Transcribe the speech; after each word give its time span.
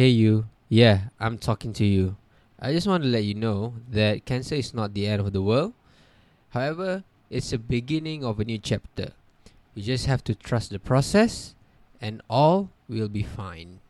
Hey, 0.00 0.08
you. 0.08 0.48
Yeah, 0.70 1.12
I'm 1.20 1.36
talking 1.36 1.74
to 1.74 1.84
you. 1.84 2.16
I 2.58 2.72
just 2.72 2.86
want 2.86 3.02
to 3.02 3.08
let 3.10 3.24
you 3.24 3.34
know 3.34 3.74
that 3.90 4.24
cancer 4.24 4.54
is 4.54 4.72
not 4.72 4.94
the 4.94 5.06
end 5.06 5.20
of 5.20 5.30
the 5.34 5.42
world. 5.42 5.74
However, 6.56 7.04
it's 7.28 7.50
the 7.50 7.58
beginning 7.58 8.24
of 8.24 8.40
a 8.40 8.46
new 8.46 8.56
chapter. 8.56 9.12
You 9.74 9.82
just 9.82 10.06
have 10.06 10.24
to 10.24 10.34
trust 10.34 10.70
the 10.70 10.78
process, 10.78 11.54
and 12.00 12.22
all 12.30 12.70
will 12.88 13.10
be 13.10 13.22
fine. 13.22 13.80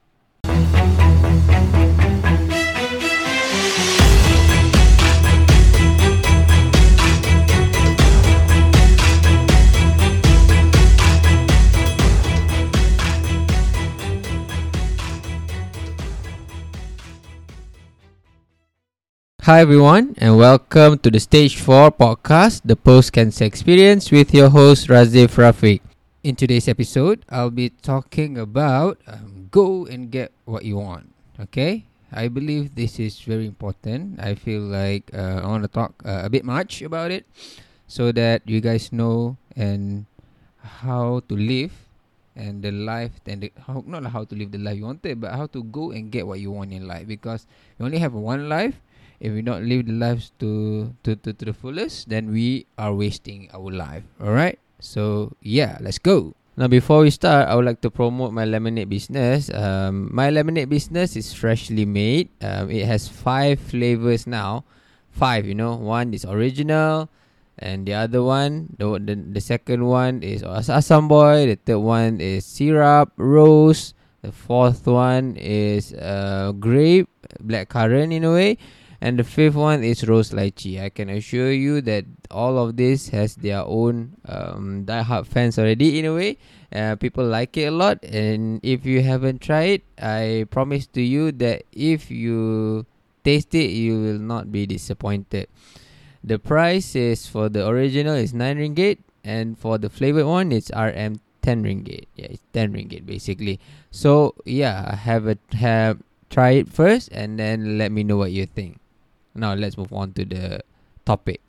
Hi 19.48 19.64
everyone 19.64 20.12
and 20.18 20.36
welcome 20.36 20.98
to 21.00 21.08
the 21.08 21.18
Stage 21.18 21.56
4 21.56 21.96
podcast, 21.96 22.60
the 22.62 22.76
Post 22.76 23.16
Cancer 23.16 23.48
Experience 23.48 24.12
with 24.12 24.36
your 24.36 24.52
host 24.52 24.92
Razif 24.92 25.40
Rafiq. 25.40 25.80
In 26.20 26.36
today's 26.36 26.68
episode, 26.68 27.24
I'll 27.32 27.48
be 27.48 27.72
talking 27.72 28.36
about 28.36 29.00
um, 29.08 29.48
go 29.50 29.86
and 29.86 30.12
get 30.12 30.36
what 30.44 30.68
you 30.68 30.76
want. 30.76 31.08
Okay? 31.40 31.88
I 32.12 32.28
believe 32.28 32.76
this 32.76 33.00
is 33.00 33.16
very 33.24 33.46
important. 33.46 34.20
I 34.20 34.36
feel 34.36 34.60
like 34.60 35.08
uh, 35.16 35.41
I 35.41 35.46
want 35.48 35.64
to 35.64 35.72
talk 35.72 35.96
uh, 36.04 36.20
a 36.20 36.28
bit 36.28 36.44
much 36.44 36.82
about 36.82 37.10
it 37.10 37.24
so 37.88 38.12
that 38.12 38.44
you 38.44 38.60
guys 38.60 38.92
know 38.92 39.41
and 39.56 40.04
how 40.60 41.24
to 41.32 41.34
live 41.34 41.72
and 42.36 42.60
the 42.60 42.77
life 42.77 43.16
and 43.24 43.48
the, 43.48 43.52
how 43.66 43.82
not 43.88 44.04
how 44.12 44.24
to 44.24 44.36
live 44.36 44.52
the 44.52 44.60
life 44.60 44.77
you 44.77 44.84
wanted 44.84 45.18
but 45.18 45.32
how 45.32 45.46
to 45.48 45.64
go 45.64 45.92
and 45.92 46.12
get 46.12 46.27
what 46.27 46.38
you 46.38 46.52
want 46.52 46.72
in 46.72 46.86
life 46.86 47.08
because 47.08 47.46
you 47.78 47.84
only 47.84 47.98
have 47.98 48.12
one 48.12 48.46
life 48.46 48.77
if 49.20 49.33
we 49.33 49.45
don't 49.45 49.69
live 49.69 49.86
the 49.86 49.92
lives 49.92 50.33
to, 50.41 50.92
to, 51.05 51.14
to, 51.14 51.33
to 51.33 51.44
the 51.44 51.53
fullest, 51.53 52.08
then 52.08 52.33
we 52.33 52.67
are 52.81 52.92
wasting 52.92 53.53
our 53.53 53.70
life. 53.70 54.03
All 54.20 54.33
right. 54.33 54.58
So 54.81 55.36
yeah, 55.44 55.77
let's 55.81 56.00
go. 56.00 56.34
Now, 56.56 56.69
before 56.69 57.00
we 57.00 57.11
start, 57.11 57.48
I 57.48 57.55
would 57.55 57.64
like 57.64 57.81
to 57.83 57.91
promote 57.91 58.33
my 58.33 58.44
lemonade 58.44 58.89
business. 58.89 59.53
Um, 59.53 60.11
my 60.12 60.31
lemonade 60.31 60.69
business 60.69 61.17
is 61.17 61.33
freshly 61.33 61.84
made. 61.84 62.28
Um, 62.41 62.70
it 62.70 62.84
has 62.84 63.09
five 63.09 63.61
flavors 63.61 64.27
now. 64.27 64.64
Five, 65.12 65.47
you 65.47 65.55
know. 65.55 65.77
One 65.77 66.12
is 66.12 66.25
original, 66.25 67.09
and 67.59 67.87
the 67.87 67.94
other 67.94 68.22
one, 68.22 68.77
the 68.77 68.98
the, 69.00 69.16
the 69.16 69.41
second 69.41 69.84
one 69.89 70.22
is 70.22 70.42
asam 70.42 71.09
boi. 71.09 71.47
The 71.47 71.56
third 71.56 71.81
one 71.81 72.20
is 72.20 72.44
syrup 72.44 73.12
rose. 73.16 73.94
The 74.20 74.33
fourth 74.33 74.84
one 74.87 75.37
is 75.41 75.94
uh, 75.97 76.53
grape 76.53 77.09
black 77.41 77.70
currant 77.72 78.12
in 78.12 78.25
a 78.25 78.33
way 78.33 78.59
and 79.01 79.19
the 79.19 79.25
fifth 79.25 79.55
one 79.55 79.83
is 79.83 80.06
rose 80.06 80.31
lychee. 80.31 80.81
I 80.81 80.91
can 80.91 81.09
assure 81.09 81.53
you 81.53 81.81
that 81.83 82.05
all 82.31 82.59
of 82.59 82.77
this 82.77 83.09
has 83.09 83.34
their 83.37 83.65
own 83.65 84.17
um, 84.29 84.84
die-hard 84.84 85.27
fans 85.27 85.59
already 85.59 85.98
in 85.98 86.05
a 86.05 86.15
way. 86.15 86.39
Uh, 86.73 86.97
people 86.97 87.25
like 87.25 87.56
it 87.56 87.67
a 87.67 87.71
lot, 87.71 88.03
and 88.05 88.61
if 88.62 88.87
you 88.87 89.03
haven't 89.03 89.41
tried, 89.41 89.83
I 90.01 90.47
promise 90.51 90.87
to 90.89 91.03
you 91.03 91.33
that 91.33 91.65
if 91.73 92.11
you 92.11 92.87
taste 93.25 93.55
it, 93.55 93.71
you 93.71 94.01
will 94.01 94.21
not 94.21 94.53
be 94.53 94.67
disappointed. 94.67 95.48
The 96.23 96.39
price 96.39 96.95
is 96.95 97.27
for 97.27 97.48
the 97.48 97.67
original 97.67 98.15
is 98.15 98.34
nine 98.34 98.59
ringgit, 98.59 98.98
and 99.25 99.59
for 99.59 99.78
the 99.78 99.89
flavored 99.89 100.27
one, 100.27 100.53
it's 100.53 100.71
RM 100.71 101.21
ten 101.43 101.65
ringgit. 101.65 102.05
Yeah, 102.17 102.37
it's 102.37 102.45
ten 102.53 102.73
ringgit 102.73 103.06
basically. 103.06 103.59
So 103.91 104.34
yeah, 104.45 104.95
have 104.95 105.27
a 105.27 105.39
have 105.56 105.98
try 106.28 106.51
it 106.51 106.69
first, 106.69 107.09
and 107.11 107.39
then 107.39 107.78
let 107.78 107.91
me 107.91 108.05
know 108.05 108.17
what 108.17 108.33
you 108.33 108.47
think. 108.47 108.80
Now 109.34 109.55
let's 109.55 109.78
move 109.78 109.92
on 109.92 110.12
to 110.14 110.25
the 110.25 110.61
topic. 111.05 111.41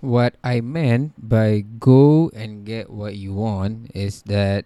What 0.00 0.38
I 0.42 0.60
meant 0.60 1.18
by 1.18 1.66
go 1.78 2.30
and 2.34 2.62
get 2.64 2.90
what 2.90 3.16
you 3.18 3.34
want 3.34 3.90
is 3.94 4.22
that 4.30 4.64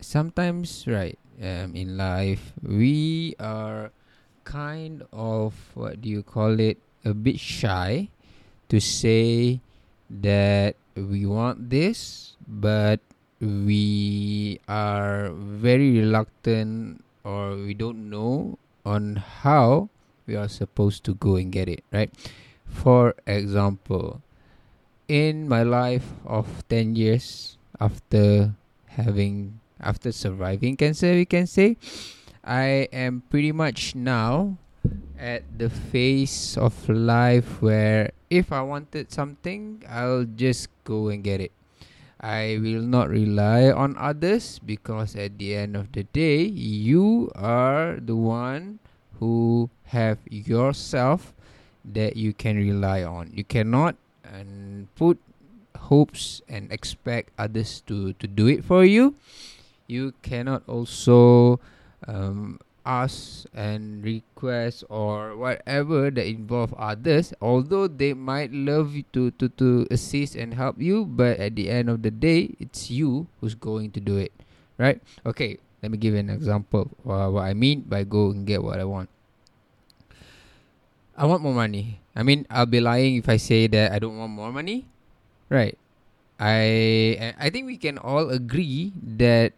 sometimes, 0.00 0.86
right, 0.86 1.18
um, 1.38 1.74
in 1.76 1.96
life, 1.96 2.52
we 2.62 3.34
are 3.38 3.92
kind 4.44 5.02
of 5.12 5.54
what 5.74 6.02
do 6.02 6.08
you 6.08 6.22
call 6.22 6.58
it 6.58 6.78
a 7.04 7.14
bit 7.14 7.38
shy 7.38 8.08
to 8.68 8.80
say 8.80 9.60
that 10.10 10.74
we 10.94 11.26
want 11.26 11.70
this, 11.70 12.34
but 12.46 12.98
we 13.40 14.58
are 14.68 15.30
very 15.30 16.00
reluctant 16.00 17.02
or 17.22 17.54
we 17.54 17.74
don't 17.74 18.08
know 18.08 18.58
on 18.86 19.16
how 19.16 19.90
we 20.26 20.36
are 20.36 20.48
supposed 20.48 21.04
to 21.04 21.14
go 21.14 21.36
and 21.36 21.52
get 21.52 21.68
it, 21.68 21.84
right? 21.92 22.10
For 22.66 23.14
example, 23.26 24.22
in 25.08 25.48
my 25.48 25.62
life 25.62 26.18
of 26.26 26.66
10 26.68 26.96
years 26.96 27.58
after 27.78 28.54
having 28.98 29.60
after 29.78 30.10
surviving 30.10 30.76
cancer 30.76 31.12
we 31.12 31.24
can 31.24 31.46
say 31.46 31.76
i 32.42 32.88
am 32.90 33.22
pretty 33.30 33.52
much 33.52 33.94
now 33.94 34.56
at 35.18 35.42
the 35.58 35.68
phase 35.68 36.56
of 36.56 36.74
life 36.88 37.60
where 37.62 38.10
if 38.30 38.50
i 38.50 38.60
wanted 38.60 39.12
something 39.12 39.82
i'll 39.88 40.24
just 40.24 40.68
go 40.84 41.08
and 41.08 41.22
get 41.22 41.40
it 41.40 41.52
i 42.20 42.58
will 42.62 42.82
not 42.82 43.08
rely 43.08 43.70
on 43.70 43.94
others 43.98 44.58
because 44.64 45.14
at 45.14 45.38
the 45.38 45.54
end 45.54 45.76
of 45.76 45.92
the 45.92 46.02
day 46.10 46.42
you 46.42 47.30
are 47.36 48.00
the 48.00 48.16
one 48.16 48.78
who 49.18 49.70
have 49.92 50.18
yourself 50.28 51.32
that 51.84 52.16
you 52.16 52.32
can 52.32 52.56
rely 52.56 53.02
on. 53.02 53.30
You 53.32 53.44
cannot 53.44 53.96
and 54.24 54.92
put 54.94 55.18
hopes 55.76 56.42
and 56.48 56.72
expect 56.72 57.30
others 57.38 57.80
to 57.86 58.12
to 58.14 58.26
do 58.26 58.46
it 58.46 58.64
for 58.64 58.84
you. 58.84 59.14
You 59.86 60.14
cannot 60.22 60.66
also 60.66 61.60
um, 62.08 62.58
ask 62.86 63.44
and 63.52 64.02
request 64.06 64.86
or 64.88 65.36
whatever 65.36 66.08
that 66.08 66.24
involve 66.24 66.72
others 66.78 67.34
although 67.42 67.90
they 67.90 68.14
might 68.14 68.54
love 68.54 68.94
you 68.94 69.02
to, 69.12 69.34
to 69.42 69.50
to 69.58 69.86
assist 69.90 70.38
and 70.38 70.54
help 70.54 70.80
you 70.80 71.04
but 71.04 71.36
at 71.42 71.58
the 71.58 71.68
end 71.68 71.90
of 71.90 72.02
the 72.06 72.10
day 72.14 72.54
it's 72.62 72.88
you 72.88 73.26
who's 73.42 73.58
going 73.58 73.90
to 73.90 73.98
do 73.98 74.16
it 74.16 74.30
right 74.78 75.02
okay 75.26 75.58
let 75.86 75.94
me 75.94 76.02
give 76.02 76.18
you 76.18 76.20
an 76.26 76.34
example 76.34 76.90
uh, 77.06 77.30
what 77.30 77.46
I 77.46 77.54
mean 77.54 77.86
by 77.86 78.02
go 78.02 78.34
and 78.34 78.42
get 78.42 78.58
what 78.58 78.82
I 78.82 78.84
want. 78.84 79.06
I 81.14 81.30
want 81.30 81.46
more 81.46 81.54
money. 81.54 82.02
I 82.10 82.26
mean, 82.26 82.42
I'll 82.50 82.66
be 82.66 82.82
lying 82.82 83.22
if 83.22 83.30
I 83.30 83.38
say 83.38 83.70
that 83.70 83.94
I 83.94 84.02
don't 84.02 84.18
want 84.18 84.34
more 84.34 84.50
money, 84.50 84.90
right? 85.46 85.78
I 86.42 87.32
I 87.38 87.54
think 87.54 87.70
we 87.70 87.78
can 87.78 88.02
all 88.02 88.34
agree 88.34 88.90
that 89.22 89.54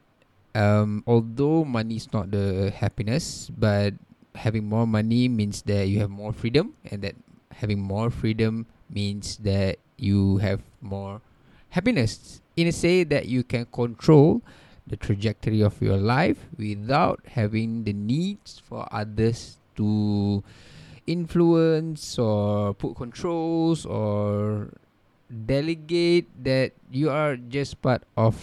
um, 0.53 1.01
although 1.09 1.65
money 1.65 1.97
is 1.97 2.13
not 2.13 2.29
the 2.29 2.77
happiness, 2.77 3.49
but 3.49 3.97
having 4.37 4.69
more 4.69 4.85
money 4.85 5.33
means 5.33 5.65
that 5.65 5.89
you 5.89 6.05
have 6.05 6.13
more 6.13 6.37
freedom, 6.37 6.77
and 6.93 7.01
that 7.09 7.17
having 7.57 7.81
more 7.81 8.13
freedom 8.13 8.69
means 8.93 9.41
that 9.49 9.81
you 9.97 10.45
have 10.45 10.61
more 10.85 11.25
happiness. 11.73 12.45
In 12.53 12.69
a 12.69 12.75
say 12.77 13.01
that 13.09 13.33
you 13.33 13.49
can 13.49 13.65
control 13.73 14.45
the 14.89 14.97
trajectory 14.97 15.61
of 15.61 15.81
your 15.81 15.97
life 15.97 16.49
without 16.57 17.21
having 17.37 17.85
the 17.85 17.93
needs 17.93 18.59
for 18.59 18.89
others 18.91 19.61
to 19.77 20.43
influence 21.07 22.19
or 22.19 22.75
put 22.75 22.97
controls 22.97 23.85
or 23.87 24.73
delegate 25.29 26.27
that 26.43 26.73
you 26.91 27.09
are 27.09 27.37
just 27.37 27.81
part 27.81 28.03
of 28.17 28.37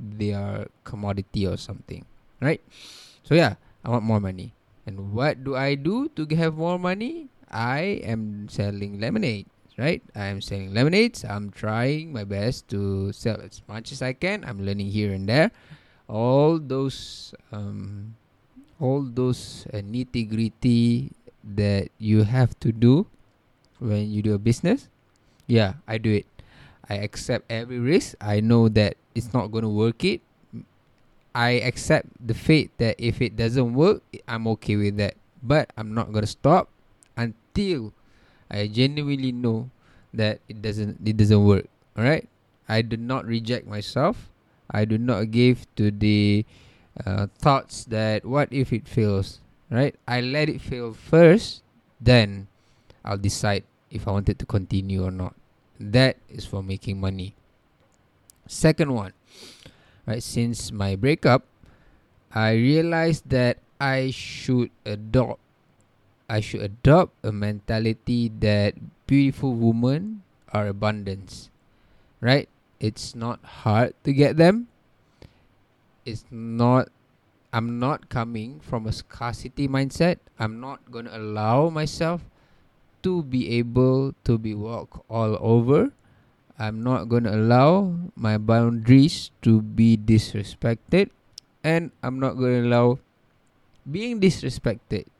their 0.00 0.68
commodity 0.84 1.46
or 1.46 1.56
something 1.56 2.04
right? 2.40 2.60
So 3.22 3.34
yeah 3.36 3.60
i 3.84 3.88
want 3.88 4.04
more 4.04 4.20
money. 4.20 4.52
And 4.86 5.12
what 5.12 5.44
do 5.44 5.56
i 5.56 5.76
do 5.76 6.08
to 6.16 6.24
have 6.36 6.56
more 6.56 6.78
money? 6.78 7.28
I 7.50 8.00
am 8.04 8.48
selling 8.48 9.00
lemonade 9.00 9.46
right? 9.80 10.04
I 10.14 10.28
am 10.28 10.44
selling 10.44 10.74
lemonades. 10.76 11.24
I'm 11.24 11.48
trying 11.48 12.12
my 12.12 12.24
best 12.24 12.68
to 12.68 13.12
sell 13.16 13.40
as 13.40 13.64
much 13.64 13.92
as 13.92 14.02
i 14.04 14.12
can. 14.12 14.44
I'm 14.44 14.60
learning 14.60 14.92
here 14.92 15.12
and 15.16 15.24
there 15.24 15.50
all 16.10 16.58
those 16.58 17.30
um, 17.54 18.18
all 18.82 19.06
those 19.06 19.66
uh, 19.70 19.78
nitty 19.78 20.26
gritty 20.26 21.14
that 21.46 21.88
you 22.02 22.26
have 22.26 22.58
to 22.58 22.74
do 22.74 23.06
when 23.78 24.10
you 24.10 24.20
do 24.20 24.34
a 24.34 24.42
business, 24.42 24.90
yeah, 25.46 25.78
I 25.86 25.98
do 25.98 26.10
it. 26.10 26.26
I 26.90 26.98
accept 27.06 27.46
every 27.48 27.78
risk. 27.78 28.18
I 28.20 28.42
know 28.42 28.68
that 28.74 28.98
it's 29.14 29.32
not 29.32 29.54
going 29.54 29.62
to 29.62 29.70
work 29.70 30.02
it. 30.02 30.20
I 31.30 31.62
accept 31.62 32.10
the 32.18 32.34
fate 32.34 32.74
that 32.82 32.98
if 32.98 33.22
it 33.22 33.38
doesn't 33.38 33.72
work, 33.74 34.02
I'm 34.26 34.50
okay 34.58 34.74
with 34.74 34.98
that. 34.98 35.14
But 35.40 35.70
I'm 35.78 35.94
not 35.94 36.10
going 36.10 36.26
to 36.26 36.30
stop 36.30 36.68
until 37.16 37.94
I 38.50 38.66
genuinely 38.66 39.30
know 39.30 39.70
that 40.12 40.42
it 40.50 40.60
doesn't 40.60 40.98
it 41.06 41.16
doesn't 41.16 41.44
work. 41.46 41.70
All 41.96 42.02
right? 42.02 42.26
I 42.68 42.82
do 42.82 42.98
not 42.98 43.24
reject 43.24 43.66
myself. 43.66 44.28
I 44.70 44.84
do 44.84 44.98
not 44.98 45.30
give 45.30 45.66
to 45.76 45.90
the 45.90 46.44
uh, 47.04 47.26
thoughts 47.38 47.84
that 47.86 48.24
what 48.24 48.48
if 48.52 48.72
it 48.72 48.86
fails? 48.86 49.40
right? 49.70 49.94
I 50.06 50.20
let 50.20 50.50
it 50.50 50.60
fail 50.60 50.92
first, 50.92 51.62
then 52.02 52.50
I'll 53.06 53.16
decide 53.16 53.64
if 53.90 54.06
I 54.06 54.10
wanted 54.10 54.38
to 54.42 54.46
continue 54.46 55.06
or 55.06 55.14
not. 55.14 55.34
That 55.78 56.18
is 56.28 56.44
for 56.44 56.62
making 56.62 57.00
money. 57.00 57.34
Second 58.46 58.92
one, 58.92 59.14
right? 60.04 60.22
Since 60.22 60.72
my 60.74 60.96
breakup, 60.98 61.46
I 62.34 62.52
realized 62.52 63.30
that 63.30 63.58
I 63.80 64.10
should 64.10 64.70
adopt 64.84 65.40
I 66.28 66.38
should 66.38 66.62
adopt 66.62 67.14
a 67.24 67.32
mentality 67.32 68.30
that 68.38 68.74
beautiful 69.06 69.54
women 69.54 70.22
are 70.52 70.68
abundance. 70.68 71.50
Right? 72.20 72.46
It's 72.80 73.14
not 73.14 73.44
hard 73.44 73.94
to 74.04 74.12
get 74.12 74.36
them. 74.36 74.68
It's 76.04 76.24
not 76.32 76.88
I'm 77.52 77.82
not 77.82 78.08
coming 78.08 78.62
from 78.62 78.86
a 78.86 78.94
scarcity 78.94 79.66
mindset. 79.66 80.22
I'm 80.38 80.62
not 80.62 80.86
going 80.90 81.10
to 81.10 81.16
allow 81.16 81.68
myself 81.68 82.22
to 83.02 83.22
be 83.26 83.58
able 83.58 84.14
to 84.22 84.38
be 84.38 84.54
walked 84.54 85.02
all 85.10 85.34
over. 85.40 85.90
I'm 86.58 86.78
not 86.78 87.08
going 87.08 87.24
to 87.24 87.34
allow 87.34 87.96
my 88.14 88.38
boundaries 88.38 89.34
to 89.42 89.60
be 89.60 89.96
disrespected. 89.96 91.10
And 91.64 91.90
I'm 92.02 92.20
not 92.20 92.38
going 92.38 92.62
to 92.62 92.68
allow 92.68 93.00
being 93.90 94.20
disrespected 94.20 95.10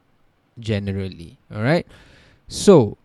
generally. 0.60 1.38
All 1.50 1.62
right. 1.62 1.86
So, 2.46 2.96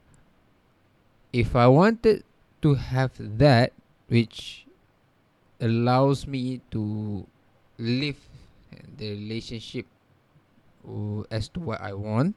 if 1.33 1.55
I 1.55 1.67
wanted 1.67 2.23
to 2.61 2.75
have 2.75 3.11
that, 3.17 3.73
which 4.07 4.65
allows 5.59 6.27
me 6.27 6.61
to 6.71 7.25
live 7.77 8.17
the 8.97 9.11
relationship 9.11 9.85
as 11.31 11.49
to 11.49 11.59
what 11.59 11.81
I 11.81 11.93
want, 11.93 12.35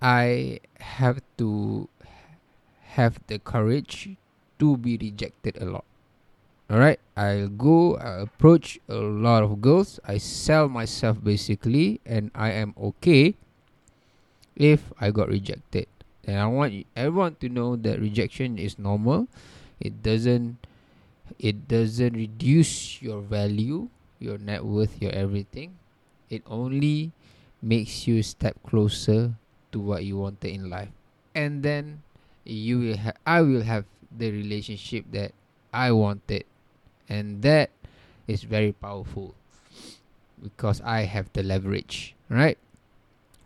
I 0.00 0.60
have 0.80 1.20
to 1.38 1.88
have 2.96 3.18
the 3.26 3.38
courage 3.38 4.16
to 4.58 4.76
be 4.76 4.96
rejected 4.96 5.60
a 5.60 5.66
lot. 5.66 5.84
Alright, 6.70 7.00
I'll 7.16 7.48
go, 7.48 7.96
I 7.98 8.24
approach 8.24 8.78
a 8.88 8.94
lot 8.94 9.42
of 9.42 9.60
girls, 9.60 10.00
I 10.06 10.16
sell 10.16 10.68
myself 10.68 11.22
basically, 11.22 12.00
and 12.06 12.30
I 12.34 12.52
am 12.52 12.72
okay 12.96 13.34
if 14.56 14.92
I 14.98 15.10
got 15.10 15.28
rejected. 15.28 15.86
And 16.24 16.40
I 16.40 16.46
want 16.46 16.86
everyone 16.96 17.36
to 17.40 17.48
know 17.50 17.76
that 17.76 18.00
rejection 18.00 18.56
is 18.56 18.78
normal. 18.78 19.28
It 19.84 20.02
doesn't 20.02 20.58
it 21.38 21.68
doesn't 21.68 22.14
reduce 22.14 23.00
your 23.02 23.20
value, 23.20 23.88
your 24.18 24.38
net 24.38 24.64
worth, 24.64 25.00
your 25.00 25.12
everything. 25.12 25.76
It 26.30 26.42
only 26.48 27.12
makes 27.62 28.08
you 28.08 28.22
step 28.22 28.56
closer 28.66 29.36
to 29.72 29.78
what 29.80 30.04
you 30.04 30.18
wanted 30.18 30.48
in 30.50 30.70
life. 30.70 30.90
And 31.34 31.62
then 31.62 32.02
you 32.44 32.80
will 32.80 32.96
ha- 32.98 33.20
I 33.26 33.42
will 33.42 33.62
have 33.62 33.84
the 34.10 34.30
relationship 34.32 35.04
that 35.12 35.32
I 35.72 35.92
wanted. 35.92 36.44
And 37.08 37.42
that 37.42 37.70
is 38.26 38.44
very 38.44 38.72
powerful 38.72 39.34
because 40.42 40.80
I 40.82 41.02
have 41.04 41.32
the 41.32 41.42
leverage, 41.42 42.14
right? 42.28 42.58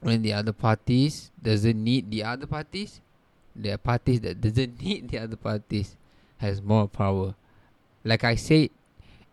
when 0.00 0.22
the 0.22 0.32
other 0.32 0.52
parties 0.52 1.30
doesn't 1.42 1.82
need 1.82 2.10
the 2.10 2.22
other 2.22 2.46
parties 2.46 3.00
there 3.54 3.74
are 3.74 3.82
parties 3.82 4.20
that 4.20 4.40
doesn't 4.40 4.80
need 4.82 5.08
the 5.10 5.18
other 5.18 5.36
parties 5.36 5.96
has 6.38 6.62
more 6.62 6.88
power. 6.88 7.34
Like 8.04 8.24
i 8.24 8.34
said 8.34 8.70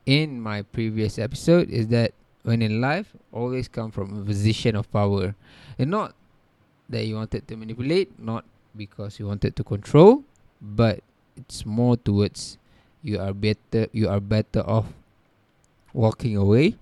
in 0.05 0.41
my 0.41 0.61
previous 0.61 1.17
episode 1.17 1.69
is 1.69 1.87
that 1.87 2.13
when 2.43 2.61
in 2.61 2.79
life 2.81 3.15
always 3.31 3.67
come 3.67 3.89
from 3.89 4.21
a 4.21 4.25
position 4.25 4.75
of 4.75 4.91
power. 4.91 5.35
And 5.79 5.89
not 5.89 6.13
that 6.89 7.05
you 7.05 7.15
wanted 7.15 7.47
to 7.47 7.55
manipulate 7.57 8.17
not 8.19 8.45
because 8.75 9.19
you 9.19 9.27
wanted 9.27 9.55
to 9.55 9.63
control 9.63 10.23
but 10.61 11.01
it's 11.35 11.65
more 11.65 11.97
towards 11.97 12.57
you 13.01 13.19
are 13.19 13.33
better 13.33 13.87
you 13.91 14.07
are 14.07 14.19
better 14.19 14.61
off 14.61 14.85
walking 15.93 16.37
away 16.37 16.75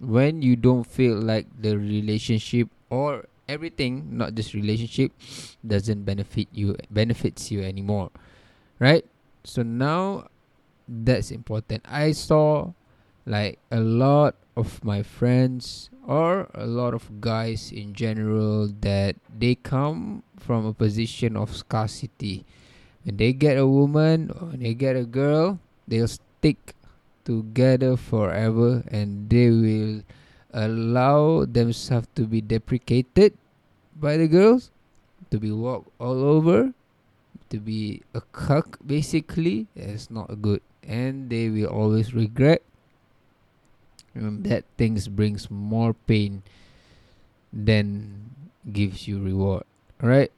when 0.00 0.42
you 0.42 0.54
don't 0.54 0.84
feel 0.86 1.16
like 1.16 1.46
the 1.60 1.76
relationship 1.76 2.68
or 2.90 3.26
everything 3.48 4.04
not 4.16 4.34
just 4.34 4.54
relationship 4.54 5.10
doesn't 5.66 6.04
benefit 6.04 6.46
you 6.52 6.76
benefits 6.90 7.50
you 7.50 7.62
anymore 7.62 8.10
right 8.78 9.04
so 9.48 9.62
now 9.62 10.28
that's 10.86 11.30
important. 11.32 11.80
I 11.88 12.12
saw 12.12 12.76
like 13.24 13.58
a 13.72 13.80
lot 13.80 14.36
of 14.56 14.84
my 14.84 15.02
friends 15.02 15.88
or 16.04 16.52
a 16.52 16.66
lot 16.66 16.92
of 16.92 17.20
guys 17.20 17.72
in 17.72 17.94
general 17.96 18.68
that 18.80 19.16
they 19.32 19.54
come 19.56 20.22
from 20.36 20.66
a 20.66 20.74
position 20.74 21.36
of 21.36 21.56
scarcity. 21.56 22.44
When 23.04 23.16
they 23.16 23.32
get 23.32 23.56
a 23.56 23.66
woman 23.66 24.30
or 24.36 24.52
they 24.52 24.74
get 24.74 24.96
a 24.96 25.04
girl 25.04 25.58
they'll 25.88 26.12
stick 26.12 26.76
together 27.24 27.96
forever 27.96 28.84
and 28.92 29.30
they 29.30 29.48
will 29.48 30.04
allow 30.52 31.44
themselves 31.48 32.08
to 32.16 32.28
be 32.28 32.40
deprecated 32.40 33.32
by 33.96 34.16
the 34.16 34.28
girls, 34.28 34.70
to 35.30 35.40
be 35.40 35.50
walked 35.50 35.88
all 35.98 36.22
over, 36.22 36.72
to 37.50 37.58
be 37.58 38.02
a 38.14 38.20
cuck 38.20 38.78
basically, 38.84 39.66
it's 39.74 40.10
not 40.10 40.40
good. 40.40 40.60
And 40.82 41.28
they 41.28 41.48
will 41.48 41.68
always 41.68 42.14
regret 42.14 42.62
and 44.18 44.44
that 44.44 44.64
things 44.76 45.06
brings 45.08 45.50
more 45.50 45.94
pain 45.94 46.42
than 47.52 48.30
gives 48.72 49.06
you 49.06 49.22
reward. 49.22 49.64
right 50.02 50.32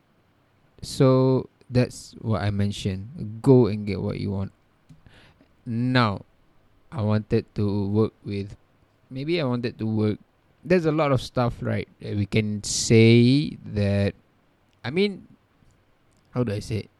So 0.82 1.48
that's 1.68 2.14
what 2.20 2.42
I 2.42 2.50
mentioned. 2.50 3.40
Go 3.42 3.66
and 3.66 3.86
get 3.86 4.00
what 4.00 4.20
you 4.20 4.30
want. 4.30 4.52
Now, 5.66 6.24
I 6.90 7.02
wanted 7.02 7.46
to 7.54 7.88
work 7.88 8.12
with 8.24 8.56
maybe 9.10 9.40
I 9.40 9.44
wanted 9.44 9.78
to 9.78 9.86
work. 9.86 10.18
There's 10.64 10.84
a 10.84 10.92
lot 10.92 11.12
of 11.12 11.22
stuff, 11.22 11.56
right? 11.60 11.88
we 12.00 12.26
can 12.26 12.62
say 12.62 13.56
that. 13.72 14.14
I 14.84 14.90
mean, 14.90 15.26
how 16.32 16.44
do 16.44 16.52
I 16.52 16.60
say? 16.60 16.88
It? 16.88 16.90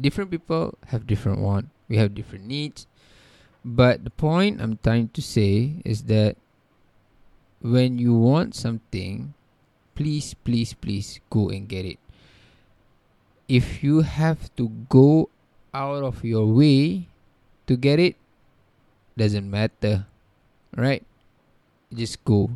Different 0.00 0.30
people 0.30 0.78
have 0.88 1.06
different 1.06 1.40
want. 1.40 1.68
We 1.88 1.96
have 1.96 2.14
different 2.14 2.46
needs. 2.46 2.86
But 3.64 4.04
the 4.04 4.10
point 4.10 4.62
I'm 4.62 4.78
trying 4.82 5.08
to 5.10 5.22
say 5.22 5.82
is 5.84 6.04
that 6.04 6.36
when 7.60 7.98
you 7.98 8.14
want 8.14 8.54
something, 8.54 9.34
please, 9.94 10.34
please, 10.34 10.74
please 10.74 11.20
go 11.28 11.50
and 11.50 11.68
get 11.68 11.84
it. 11.84 11.98
If 13.48 13.82
you 13.82 14.02
have 14.02 14.54
to 14.56 14.68
go 14.88 15.30
out 15.74 16.04
of 16.04 16.22
your 16.22 16.46
way 16.46 17.08
to 17.66 17.76
get 17.76 17.98
it, 17.98 18.14
doesn't 19.16 19.50
matter, 19.50 20.06
right? 20.76 21.02
just 21.94 22.24
go. 22.24 22.50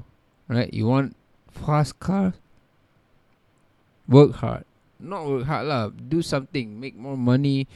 Right? 0.48 0.72
You 0.72 0.86
want 0.86 1.16
fast 1.50 1.98
car? 1.98 2.34
Work 4.08 4.36
hard. 4.36 4.64
Not 5.02 5.26
work 5.26 5.44
hard 5.44 5.66
lah. 5.66 5.90
Do 5.90 6.22
something. 6.22 6.78
Make 6.78 6.94
more 6.94 7.18
money. 7.18 7.66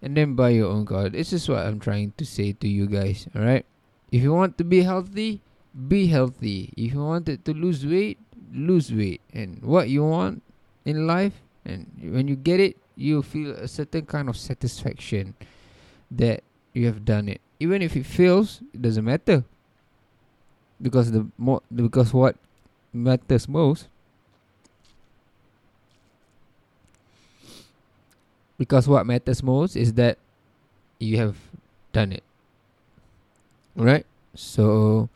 And 0.00 0.16
then 0.16 0.34
buy 0.34 0.56
your 0.56 0.72
own 0.72 0.84
car. 0.88 1.08
This 1.08 1.32
is 1.32 1.48
what 1.48 1.64
I'm 1.64 1.80
trying 1.80 2.12
to 2.16 2.24
say 2.24 2.52
to 2.52 2.68
you 2.68 2.86
guys. 2.86 3.28
Alright? 3.36 3.68
If 4.10 4.22
you 4.22 4.32
want 4.32 4.56
to 4.58 4.64
be 4.64 4.82
healthy, 4.82 5.40
be 5.76 6.06
healthy. 6.08 6.72
If 6.76 6.94
you 6.94 7.04
wanted 7.04 7.44
to 7.44 7.52
lose 7.52 7.84
weight, 7.84 8.18
lose 8.52 8.92
weight. 8.92 9.20
And 9.32 9.62
what 9.62 9.88
you 9.88 10.04
want 10.04 10.42
in 10.84 11.06
life, 11.06 11.42
and 11.64 11.90
when 12.00 12.28
you 12.28 12.36
get 12.36 12.60
it, 12.60 12.76
you 12.94 13.22
feel 13.22 13.52
a 13.52 13.68
certain 13.68 14.06
kind 14.06 14.28
of 14.28 14.36
satisfaction 14.36 15.34
that 16.10 16.42
you 16.72 16.86
have 16.86 17.04
done 17.04 17.28
it. 17.28 17.40
Even 17.60 17.82
if 17.82 17.96
it 17.96 18.06
fails, 18.06 18.60
it 18.72 18.80
doesn't 18.80 19.04
matter 19.04 19.44
because 20.80 21.10
the 21.12 21.26
more 21.38 21.62
because 21.74 22.12
what 22.12 22.36
matters 22.92 23.48
most 23.48 23.88
because 28.58 28.88
what 28.88 29.06
matters 29.06 29.42
most 29.42 29.76
is 29.76 29.94
that 29.94 30.18
you 30.98 31.18
have 31.18 31.36
done 31.92 32.12
it 32.12 32.22
right 33.76 34.06
so 34.34 35.08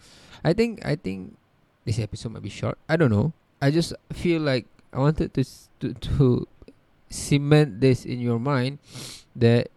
i 0.44 0.52
think 0.52 0.84
i 0.84 0.94
think 0.94 1.36
this 1.84 1.98
episode 1.98 2.32
might 2.32 2.42
be 2.42 2.50
short 2.50 2.76
i 2.88 2.96
don't 2.96 3.10
know 3.10 3.32
i 3.60 3.70
just 3.70 3.92
feel 4.12 4.40
like 4.40 4.66
i 4.92 4.98
wanted 4.98 5.32
to 5.32 5.44
to, 5.80 5.94
to 5.94 6.46
cement 7.08 7.80
this 7.80 8.04
in 8.04 8.20
your 8.20 8.38
mind 8.38 8.78
that 9.34 9.68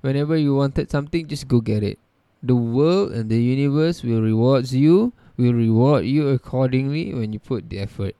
whenever 0.00 0.36
you 0.36 0.54
wanted 0.54 0.90
something 0.90 1.26
just 1.26 1.46
go 1.46 1.60
get 1.60 1.82
it 1.82 1.98
the 2.42 2.56
world 2.56 3.12
and 3.12 3.30
the 3.30 3.40
universe 3.40 4.02
will 4.02 4.20
rewards 4.20 4.74
you 4.74 5.12
will 5.36 5.54
reward 5.54 6.04
you 6.04 6.28
accordingly 6.28 7.12
when 7.12 7.32
you 7.32 7.38
put 7.38 7.68
the 7.68 7.78
effort. 7.78 8.14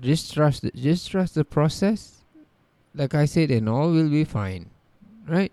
Just 0.00 0.32
trust 0.32 0.64
it. 0.64 0.74
Just 0.74 1.10
trust 1.10 1.34
the 1.34 1.44
process. 1.44 2.21
Like 2.94 3.14
I 3.14 3.24
said, 3.24 3.50
and 3.50 3.68
all 3.68 3.90
will 3.90 4.10
be 4.10 4.24
fine, 4.24 4.68
right? 5.26 5.52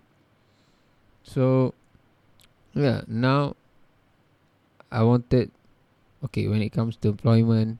So, 1.22 1.74
yeah. 2.74 3.02
Now, 3.06 3.56
I 4.90 5.02
wanted. 5.02 5.50
Okay, 6.24 6.48
when 6.48 6.60
it 6.60 6.70
comes 6.70 6.96
to 6.96 7.08
employment, 7.08 7.78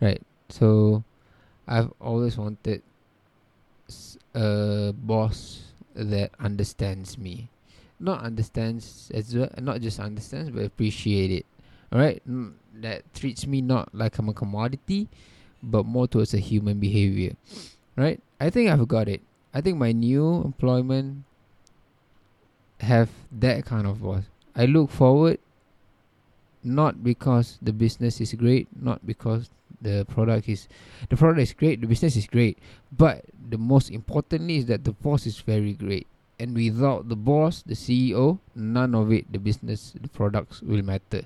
right? 0.00 0.22
So 0.48 1.02
I've 1.66 1.90
always 2.00 2.36
wanted 2.36 2.82
a 4.34 4.92
boss 4.94 5.62
that 5.94 6.30
understands 6.38 7.18
me, 7.18 7.48
not 7.98 8.22
understands 8.22 9.10
as 9.14 9.34
well, 9.34 9.50
not 9.58 9.80
just 9.80 9.98
understands 9.98 10.50
but 10.50 10.64
appreciate 10.64 11.30
it. 11.30 11.46
All 11.92 11.98
right, 11.98 12.22
mm, 12.28 12.52
that 12.80 13.02
treats 13.14 13.46
me 13.46 13.60
not 13.60 13.90
like 13.92 14.18
I'm 14.18 14.28
a 14.28 14.34
commodity, 14.34 15.08
but 15.62 15.84
more 15.84 16.06
towards 16.06 16.34
a 16.34 16.38
human 16.38 16.78
behavior. 16.78 17.34
Right? 17.96 18.20
I 18.40 18.48
think 18.48 18.70
I've 18.70 18.88
got 18.88 19.08
it. 19.08 19.20
I 19.52 19.60
think 19.60 19.76
my 19.76 19.92
new 19.92 20.42
employment 20.42 21.24
have 22.80 23.10
that 23.30 23.66
kind 23.66 23.86
of 23.86 24.02
boss. 24.02 24.24
I 24.56 24.64
look 24.64 24.90
forward 24.90 25.38
not 26.62 27.04
because 27.04 27.58
the 27.62 27.72
business 27.72 28.20
is 28.20 28.32
great, 28.34 28.68
not 28.74 29.06
because 29.06 29.50
the 29.80 30.04
product 30.08 30.48
is 30.48 30.68
the 31.08 31.16
product 31.16 31.40
is 31.40 31.52
great, 31.52 31.80
the 31.80 31.86
business 31.86 32.16
is 32.16 32.26
great, 32.26 32.58
but 32.92 33.24
the 33.48 33.56
most 33.56 33.90
importantly 33.90 34.56
is 34.56 34.66
that 34.66 34.84
the 34.84 34.92
boss 34.92 35.26
is 35.26 35.38
very 35.40 35.72
great. 35.72 36.06
And 36.38 36.54
without 36.54 37.08
the 37.08 37.16
boss, 37.16 37.62
the 37.62 37.74
CEO, 37.74 38.38
none 38.54 38.94
of 38.94 39.12
it, 39.12 39.30
the 39.30 39.38
business, 39.38 39.92
the 40.00 40.08
products 40.08 40.62
will 40.62 40.82
matter. 40.82 41.22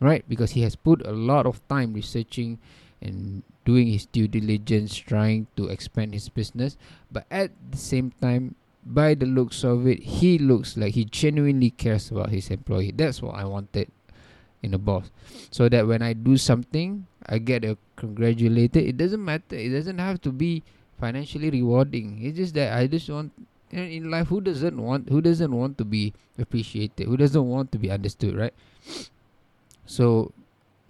Right? 0.00 0.24
Because 0.28 0.50
he 0.50 0.62
has 0.62 0.76
put 0.76 1.06
a 1.06 1.12
lot 1.12 1.46
of 1.46 1.66
time 1.68 1.94
researching 1.94 2.58
and 3.00 3.42
doing 3.64 3.88
his 3.88 4.06
due 4.06 4.28
diligence, 4.28 4.96
trying 4.96 5.46
to 5.56 5.68
expand 5.68 6.14
his 6.14 6.28
business. 6.28 6.76
But 7.10 7.26
at 7.30 7.50
the 7.70 7.78
same 7.78 8.12
time, 8.20 8.54
by 8.84 9.14
the 9.14 9.26
looks 9.26 9.62
of 9.64 9.86
it, 9.86 10.02
he 10.02 10.38
looks 10.38 10.76
like 10.76 10.94
he 10.94 11.04
genuinely 11.04 11.70
cares 11.70 12.10
about 12.10 12.30
his 12.30 12.50
employee. 12.50 12.92
That's 12.94 13.22
what 13.22 13.36
I 13.36 13.44
wanted 13.44 13.90
in 14.62 14.74
a 14.74 14.78
boss. 14.78 15.10
So 15.50 15.68
that 15.68 15.86
when 15.86 16.02
I 16.02 16.12
do 16.12 16.36
something, 16.36 17.06
I 17.26 17.38
get 17.38 17.64
a 17.64 17.78
congratulated. 17.96 18.82
It 18.82 18.96
doesn't 18.96 19.24
matter. 19.24 19.56
It 19.56 19.70
doesn't 19.70 19.98
have 19.98 20.20
to 20.22 20.32
be 20.32 20.62
financially 20.98 21.50
rewarding. 21.50 22.22
It's 22.22 22.36
just 22.36 22.54
that 22.54 22.76
I 22.76 22.86
just 22.86 23.08
want 23.10 23.32
in 23.70 24.10
life 24.10 24.28
who 24.28 24.40
doesn't 24.40 24.76
want 24.76 25.08
who 25.08 25.20
doesn't 25.20 25.50
want 25.50 25.78
to 25.78 25.84
be 25.84 26.12
appreciated? 26.38 27.06
Who 27.06 27.16
doesn't 27.16 27.48
want 27.48 27.72
to 27.72 27.78
be 27.78 27.90
understood, 27.90 28.36
right? 28.36 28.54
So 29.86 30.32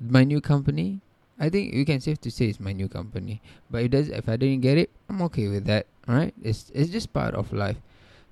my 0.00 0.24
new 0.24 0.40
company, 0.40 1.00
I 1.38 1.48
think 1.48 1.74
you 1.74 1.84
can 1.84 2.00
safe 2.00 2.20
to 2.22 2.30
say 2.30 2.46
it's 2.46 2.60
my 2.60 2.72
new 2.72 2.88
company. 2.88 3.40
But 3.70 3.84
if 3.84 3.90
does 3.90 4.08
if 4.08 4.28
I 4.28 4.36
didn't 4.36 4.60
get 4.60 4.78
it, 4.78 4.90
I'm 5.08 5.22
okay 5.22 5.48
with 5.48 5.64
that. 5.66 5.86
Alright? 6.08 6.34
It's 6.42 6.70
it's 6.74 6.90
just 6.90 7.12
part 7.12 7.34
of 7.34 7.52
life. 7.52 7.78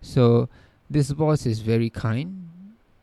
So 0.02 0.48
this 0.88 1.12
boss 1.12 1.46
is 1.46 1.60
very 1.60 1.90
kind. 1.90 2.48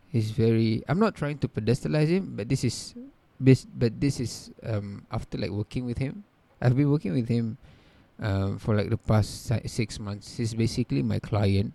He's 0.10 0.32
very 0.32 0.84
I'm 0.88 1.00
not 1.00 1.16
trying 1.16 1.38
to 1.40 1.48
pedestalize 1.48 2.08
him, 2.08 2.36
but 2.36 2.50
this 2.50 2.64
is 2.64 2.96
but 3.40 4.00
this 4.00 4.20
is 4.20 4.52
um 4.64 5.06
after 5.12 5.38
like 5.38 5.52
working 5.52 5.86
with 5.86 5.98
him. 5.98 6.24
I've 6.62 6.76
been 6.76 6.90
working 6.90 7.14
with 7.14 7.28
him 7.28 7.58
um 8.20 8.58
for 8.58 8.76
like 8.76 8.90
the 8.90 8.98
past 8.98 9.52
six 9.66 10.00
months. 10.00 10.38
He's 10.38 10.54
basically 10.54 11.02
my 11.02 11.20
client. 11.20 11.74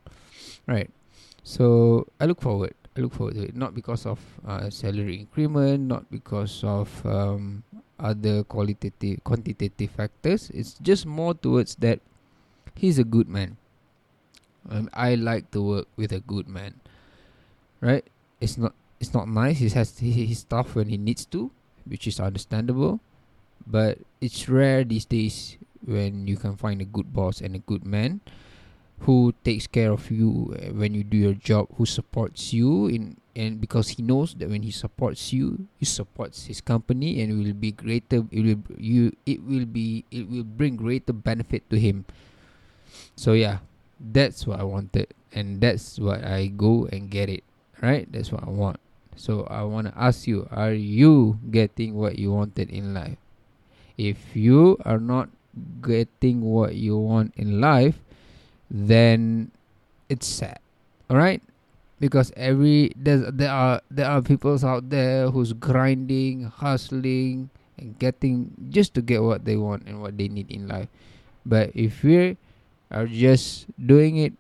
Right. 0.67 0.91
So 1.43 2.07
I 2.21 2.27
look 2.27 2.41
forward. 2.41 2.75
I 2.97 3.01
look 3.01 3.15
forward 3.15 3.35
to 3.35 3.45
it. 3.45 3.57
Not 3.57 3.75
because 3.75 4.07
of 4.07 4.21
uh, 4.47 4.71
salary 4.71 5.17
increment, 5.17 5.89
not 5.89 6.11
because 6.11 6.63
of 6.63 6.89
um, 7.07 7.65
other 8.03 8.43
qualitative 8.43 9.23
quantitative 9.23 9.91
factors. 9.95 10.51
It's 10.51 10.75
just 10.83 11.07
more 11.07 11.33
towards 11.33 11.79
that 11.79 12.03
he's 12.75 12.99
a 12.99 13.07
good 13.07 13.31
man. 13.31 13.57
Um, 14.69 14.91
I 14.93 15.15
like 15.15 15.51
to 15.53 15.63
work 15.63 15.89
with 15.97 16.13
a 16.13 16.21
good 16.21 16.49
man. 16.51 16.83
Right? 17.81 18.05
It's 18.43 18.59
not 18.59 18.75
it's 18.99 19.15
not 19.15 19.31
nice. 19.31 19.59
He 19.59 19.71
has 19.71 19.99
his 19.99 20.43
stuff 20.43 20.75
when 20.75 20.91
he 20.91 20.99
needs 20.99 21.25
to, 21.31 21.51
which 21.87 22.07
is 22.07 22.19
understandable. 22.19 23.01
But 23.67 23.99
it's 24.21 24.49
rare 24.51 24.83
these 24.83 25.07
days 25.07 25.57
when 25.87 26.27
you 26.27 26.37
can 26.37 26.59
find 26.59 26.83
a 26.83 26.87
good 26.87 27.15
boss 27.15 27.41
and 27.41 27.55
a 27.55 27.63
good 27.63 27.87
man 27.87 28.21
who 29.03 29.35
takes 29.43 29.67
care 29.67 29.91
of 29.91 30.11
you 30.11 30.55
uh, 30.55 30.71
when 30.75 30.95
you 30.95 31.03
do 31.03 31.17
your 31.17 31.35
job, 31.35 31.67
who 31.77 31.87
supports 31.87 32.53
you 32.53 32.87
in 32.87 33.17
and 33.35 33.61
because 33.61 33.97
he 33.97 34.03
knows 34.03 34.35
that 34.37 34.49
when 34.49 34.63
he 34.63 34.71
supports 34.71 35.33
you, 35.33 35.67
he 35.81 35.87
supports 35.87 36.47
his 36.47 36.61
company 36.61 37.21
and 37.23 37.33
it 37.33 37.37
will 37.37 37.57
be 37.57 37.73
greater 37.73 38.29
it 38.31 38.43
will 38.45 38.61
you 38.77 39.11
it 39.25 39.43
will 39.43 39.65
be 39.65 40.05
it 40.11 40.29
will 40.29 40.45
bring 40.45 40.77
greater 40.77 41.13
benefit 41.13 41.69
to 41.71 41.79
him. 41.79 42.05
So 43.17 43.33
yeah, 43.33 43.59
that's 43.99 44.47
what 44.47 44.61
I 44.61 44.65
wanted 44.65 45.15
and 45.33 45.61
that's 45.61 45.99
what 45.99 46.23
I 46.23 46.47
go 46.47 46.87
and 46.93 47.11
get 47.11 47.29
it. 47.29 47.43
Right? 47.81 48.07
That's 48.13 48.31
what 48.31 48.45
I 48.47 48.51
want. 48.51 48.79
So 49.17 49.45
I 49.51 49.63
want 49.65 49.89
to 49.89 49.95
ask 49.99 50.27
you, 50.27 50.49
are 50.51 50.73
you 50.73 51.39
getting 51.51 51.95
what 51.95 52.19
you 52.19 52.33
wanted 52.33 52.71
in 52.71 52.95
life? 52.95 53.19
If 53.99 54.37
you 54.37 54.79
are 54.85 55.01
not 55.01 55.29
getting 55.83 56.41
what 56.41 56.77
you 56.77 56.97
want 56.97 57.35
in 57.37 57.61
life, 57.61 57.99
then 58.73 59.53
it's 60.09 60.27
sad. 60.27 60.59
All 61.13 61.21
right? 61.21 61.45
Because 62.01 62.33
every 62.35 62.91
there's 62.97 63.29
there 63.31 63.53
are 63.53 63.85
there 63.93 64.09
are 64.09 64.25
people 64.25 64.57
out 64.65 64.89
there 64.89 65.31
who's 65.31 65.53
grinding, 65.53 66.49
hustling, 66.49 67.53
and 67.79 67.95
getting 68.01 68.51
just 68.73 68.95
to 68.95 69.03
get 69.05 69.23
what 69.23 69.45
they 69.45 69.61
want 69.61 69.87
and 69.87 70.01
what 70.01 70.17
they 70.17 70.27
need 70.27 70.51
in 70.51 70.67
life. 70.67 70.89
But 71.45 71.71
if 71.77 72.03
we 72.03 72.37
are 72.91 73.07
just 73.07 73.69
doing 73.77 74.17
it, 74.17 74.33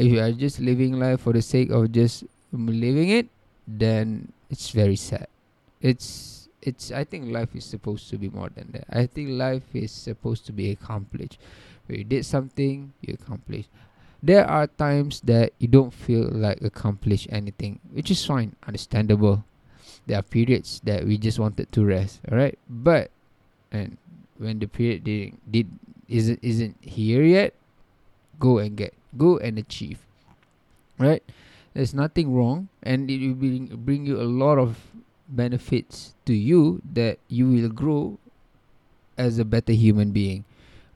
if 0.00 0.10
you 0.10 0.18
are 0.18 0.32
just 0.32 0.58
living 0.58 0.98
life 0.98 1.20
for 1.20 1.32
the 1.32 1.42
sake 1.42 1.70
of 1.70 1.92
just 1.92 2.24
living 2.50 3.10
it, 3.10 3.28
then 3.68 4.32
it's 4.50 4.70
very 4.70 4.96
sad. 4.96 5.28
It's 5.80 6.48
it's 6.62 6.90
I 6.90 7.04
think 7.04 7.30
life 7.30 7.54
is 7.54 7.64
supposed 7.64 8.10
to 8.10 8.18
be 8.18 8.28
more 8.28 8.48
than 8.50 8.72
that. 8.72 8.86
I 8.90 9.06
think 9.06 9.30
life 9.30 9.70
is 9.74 9.92
supposed 9.92 10.46
to 10.46 10.52
be 10.52 10.70
accomplished. 10.70 11.38
When 11.88 11.98
you 11.98 12.04
did 12.04 12.28
something, 12.28 12.92
you 13.00 13.16
accomplished. 13.16 13.72
There 14.22 14.44
are 14.44 14.68
times 14.68 15.24
that 15.24 15.56
you 15.58 15.68
don't 15.68 15.92
feel 15.92 16.28
like 16.28 16.60
accomplish 16.60 17.26
anything, 17.32 17.80
which 17.90 18.10
is 18.10 18.20
fine, 18.20 18.54
understandable. 18.66 19.44
There 20.06 20.18
are 20.18 20.26
periods 20.26 20.80
that 20.84 21.04
we 21.08 21.16
just 21.16 21.38
wanted 21.38 21.72
to 21.72 21.84
rest, 21.84 22.20
alright? 22.28 22.58
But 22.68 23.10
and 23.72 23.96
when 24.36 24.58
the 24.58 24.68
period 24.68 25.04
did, 25.04 25.32
did 25.48 25.68
isn't 26.08 26.40
isn't 26.42 26.76
here 26.80 27.24
yet, 27.24 27.54
go 28.38 28.58
and 28.58 28.76
get 28.76 28.92
go 29.16 29.38
and 29.38 29.56
achieve. 29.56 30.04
Right? 30.98 31.22
There's 31.72 31.94
nothing 31.94 32.34
wrong 32.34 32.68
and 32.82 33.08
it 33.08 33.22
will 33.22 33.38
bring, 33.38 33.70
bring 33.84 34.04
you 34.04 34.20
a 34.20 34.26
lot 34.26 34.58
of 34.58 34.82
benefits 35.28 36.14
to 36.26 36.34
you 36.34 36.82
that 36.92 37.18
you 37.28 37.46
will 37.48 37.68
grow 37.68 38.18
as 39.16 39.38
a 39.38 39.44
better 39.44 39.72
human 39.72 40.10
being 40.10 40.44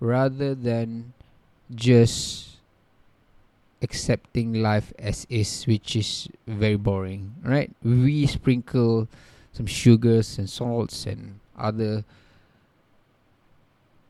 rather 0.02 0.52
than 0.52 1.14
just 1.71 2.59
accepting 3.80 4.52
life 4.59 4.92
as 4.99 5.26
is, 5.30 5.62
which 5.64 5.94
is 5.94 6.26
very 6.47 6.75
boring, 6.75 7.35
right? 7.44 7.71
We 7.85 8.26
sprinkle 8.26 9.06
some 9.52 9.66
sugars 9.66 10.38
and 10.38 10.50
salts 10.50 11.06
and 11.06 11.38
other 11.56 12.04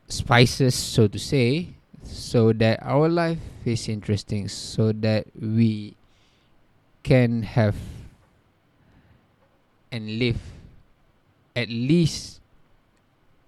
spices, 0.09 0.75
so 0.75 1.09
to 1.09 1.19
say, 1.19 1.69
so 2.03 2.55
that 2.55 2.81
our 2.83 3.09
life 3.09 3.45
is 3.67 3.87
interesting, 3.89 4.49
so 4.49 4.93
that 4.93 5.27
we 5.37 5.95
can 7.03 7.43
have 7.43 7.77
and 9.93 10.19
live 10.19 10.41
at 11.55 11.69
least 11.69 12.41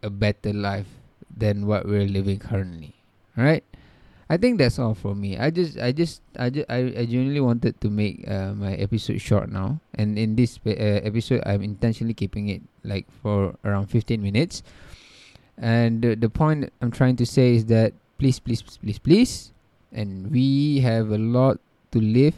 a 0.02 0.10
better 0.10 0.52
life 0.52 0.88
than 1.36 1.66
what 1.66 1.86
we're 1.86 2.06
living 2.06 2.38
currently. 2.38 2.94
Right? 3.36 3.64
I 4.28 4.36
think 4.36 4.58
that's 4.58 4.78
all 4.78 4.94
for 4.94 5.14
me. 5.14 5.36
I 5.36 5.50
just, 5.50 5.78
I 5.78 5.92
just, 5.92 6.22
I 6.38 6.48
just, 6.48 6.66
I, 6.70 6.78
I 6.96 7.04
genuinely 7.04 7.40
wanted 7.40 7.80
to 7.82 7.90
make 7.90 8.24
uh, 8.26 8.54
my 8.54 8.72
episode 8.74 9.20
short 9.20 9.50
now, 9.50 9.80
and 9.94 10.18
in 10.18 10.34
this 10.34 10.58
uh, 10.66 10.70
episode, 11.04 11.42
I'm 11.44 11.62
intentionally 11.62 12.14
keeping 12.14 12.48
it 12.48 12.62
like 12.84 13.06
for 13.22 13.54
around 13.64 13.88
15 13.88 14.22
minutes. 14.22 14.62
And 15.58 16.02
the, 16.02 16.14
the 16.16 16.30
point 16.30 16.72
I'm 16.80 16.90
trying 16.90 17.16
to 17.16 17.26
say 17.26 17.54
is 17.54 17.66
that 17.66 17.92
please, 18.18 18.40
please, 18.40 18.62
please, 18.62 18.98
please, 18.98 19.52
and 19.92 20.30
we 20.30 20.80
have 20.80 21.10
a 21.10 21.18
lot 21.18 21.60
to 21.92 22.00
live. 22.00 22.34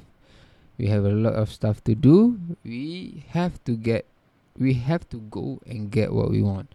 We 0.77 0.89
have 0.89 1.05
a 1.05 1.15
lot 1.15 1.35
of 1.35 1.51
stuff 1.51 1.83
to 1.85 1.95
do. 1.95 2.39
We 2.65 3.25
have 3.31 3.63
to 3.65 3.77
get, 3.77 4.05
we 4.59 4.75
have 4.75 5.09
to 5.11 5.19
go 5.31 5.61
and 5.67 5.91
get 5.91 6.13
what 6.13 6.31
we 6.31 6.43
want 6.43 6.69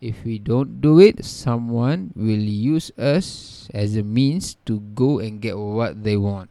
if 0.00 0.24
we 0.24 0.38
don't 0.38 0.80
do 0.80 1.00
it, 1.00 1.24
someone 1.24 2.12
will 2.14 2.42
use 2.42 2.92
us 2.98 3.68
as 3.72 3.96
a 3.96 4.02
means 4.02 4.56
to 4.66 4.80
go 4.94 5.18
and 5.18 5.40
get 5.40 5.56
what 5.56 6.04
they 6.04 6.16
want. 6.16 6.50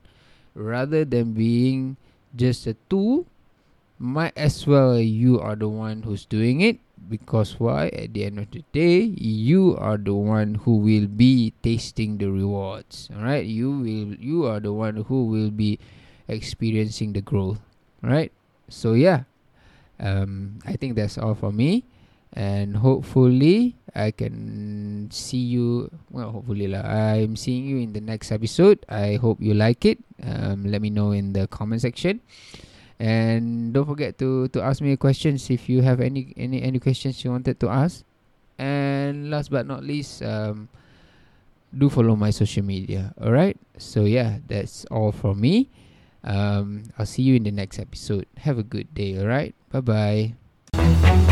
Rather 0.56 1.06
than 1.06 1.34
being 1.34 1.98
just 2.36 2.66
a 2.66 2.76
tool, 2.90 3.26
might 4.00 4.34
as 4.36 4.66
well 4.66 5.00
you 5.00 5.40
are 5.40 5.56
the 5.56 5.70
one 5.70 6.04
who's 6.04 6.26
doing 6.26 6.62
it. 6.62 6.80
Because 7.06 7.60
why? 7.60 7.94
At 7.94 8.14
the 8.18 8.26
end 8.26 8.40
of 8.40 8.50
the 8.50 8.64
day 8.74 9.14
you 9.14 9.78
are 9.78 9.98
the 9.98 10.16
one 10.16 10.56
who 10.66 10.78
will 10.82 11.06
be 11.06 11.54
tasting 11.62 12.18
the 12.18 12.32
rewards. 12.32 13.10
All 13.14 13.22
right 13.22 13.46
you 13.46 13.70
will 13.70 14.18
you 14.18 14.46
are 14.50 14.60
the 14.60 14.74
one 14.74 15.06
who 15.06 15.30
will 15.30 15.52
be 15.52 15.78
experiencing 16.28 17.14
the 17.14 17.22
growth. 17.22 17.62
Right 18.02 18.34
so 18.70 18.94
yeah. 18.98 19.30
Um 20.00 20.60
i 20.66 20.76
think 20.76 20.96
that's 20.98 21.18
all 21.18 21.36
for 21.36 21.54
me 21.54 21.86
and 22.36 22.76
hopefully 22.76 23.80
I 23.96 24.12
can 24.12 25.08
see 25.10 25.40
you. 25.40 25.90
Well, 26.12 26.36
hopefully 26.36 26.68
lah. 26.68 26.84
I'm 26.84 27.40
seeing 27.40 27.64
you 27.64 27.80
in 27.80 27.96
the 27.96 28.04
next 28.04 28.32
episode. 28.32 28.84
I 28.92 29.16
hope 29.16 29.40
you 29.40 29.56
like 29.56 29.88
it. 29.88 30.04
Um, 30.20 30.68
let 30.68 30.84
me 30.84 30.92
know 30.92 31.16
in 31.16 31.32
the 31.32 31.48
comment 31.48 31.82
section. 31.82 32.20
And 33.00 33.74
don't 33.74 33.88
forget 33.88 34.20
to 34.20 34.48
to 34.52 34.60
ask 34.64 34.80
me 34.80 34.96
questions 34.96 35.48
if 35.52 35.68
you 35.68 35.84
have 35.84 36.00
any 36.00 36.36
any 36.36 36.64
any 36.64 36.80
questions 36.80 37.24
you 37.24 37.32
wanted 37.32 37.60
to 37.64 37.72
ask. 37.72 38.04
And 38.60 39.32
last 39.32 39.52
but 39.52 39.68
not 39.68 39.84
least, 39.84 40.24
um, 40.24 40.68
do 41.76 41.92
follow 41.92 42.16
my 42.16 42.32
social 42.32 42.64
media. 42.64 43.16
All 43.20 43.32
right. 43.32 43.56
So 43.80 44.04
yeah, 44.08 44.40
that's 44.48 44.88
all 44.92 45.12
from 45.12 45.40
me. 45.40 45.72
Um, 46.24 46.88
I'll 47.00 47.08
see 47.08 47.24
you 47.24 47.36
in 47.36 47.44
the 47.44 47.52
next 47.52 47.80
episode. 47.80 48.28
Have 48.44 48.60
a 48.60 48.64
good 48.64 48.92
day. 48.96 49.20
All 49.20 49.28
right. 49.28 49.56
Bye 49.72 49.84
bye. 49.84 51.32